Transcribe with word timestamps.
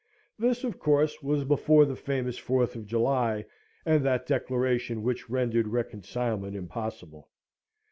This, 0.39 0.63
of 0.63 0.79
course, 0.79 1.21
was 1.21 1.43
before 1.45 1.85
the 1.85 1.95
famous 1.95 2.39
Fourth 2.39 2.75
of 2.75 2.87
July, 2.87 3.45
and 3.85 4.03
that 4.03 4.25
Declaration 4.25 5.03
which 5.03 5.29
rendered 5.29 5.67
reconcilement 5.67 6.55
impossible. 6.55 7.29